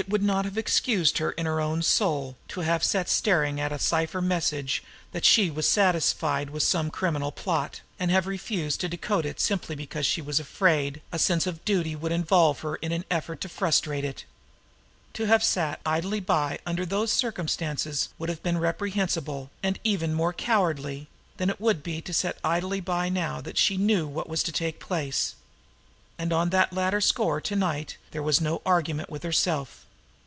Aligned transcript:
It 0.00 0.08
would 0.08 0.22
not 0.22 0.44
have 0.44 0.56
excused 0.56 1.18
her 1.18 1.32
in 1.32 1.44
her 1.44 1.60
own 1.60 1.82
soul 1.82 2.36
to 2.50 2.60
have 2.60 2.84
sat 2.84 3.08
staring 3.08 3.60
at 3.60 3.72
a 3.72 3.80
cipher 3.80 4.22
message 4.22 4.84
that 5.10 5.24
she 5.24 5.50
was 5.50 5.66
satisfied 5.68 6.50
was 6.50 6.62
some 6.64 6.88
criminal 6.88 7.32
plot, 7.32 7.80
and 7.98 8.08
have 8.08 8.28
refused 8.28 8.78
to 8.80 8.88
decode 8.88 9.26
it 9.26 9.40
simply 9.40 9.74
because 9.74 10.06
she 10.06 10.22
was 10.22 10.38
afraid 10.38 11.02
a 11.10 11.18
sense 11.18 11.48
of 11.48 11.64
duty 11.64 11.96
would 11.96 12.12
involve 12.12 12.60
her 12.60 12.76
in 12.76 12.92
an 12.92 13.06
effort 13.10 13.40
to 13.40 13.48
frustrate 13.48 14.04
it. 14.04 14.24
To 15.14 15.24
have 15.24 15.42
sat 15.42 15.80
idly 15.84 16.20
by 16.20 16.60
under 16.64 16.86
those 16.86 17.10
circumstances 17.12 18.08
would 18.20 18.28
have 18.28 18.40
been 18.44 18.54
as 18.58 18.62
reprehensible 18.62 19.50
and 19.64 19.80
even 19.82 20.14
more 20.14 20.32
cowardly 20.32 21.08
than 21.38 21.50
it 21.50 21.60
would 21.60 21.82
be 21.82 22.00
to 22.02 22.12
sit 22.12 22.38
idly 22.44 22.78
by 22.78 23.08
now 23.08 23.40
that 23.40 23.58
she 23.58 23.76
knew 23.76 24.06
what 24.06 24.28
was 24.28 24.44
to 24.44 24.52
take 24.52 24.78
place. 24.78 25.34
And 26.18 26.32
on 26.32 26.50
that 26.50 26.72
latter 26.72 27.00
score 27.00 27.40
to 27.40 27.56
night 27.56 27.96
there 28.12 28.22
was 28.22 28.40
no 28.40 28.62
argument 28.64 29.10
with 29.10 29.24
herself. 29.24 29.84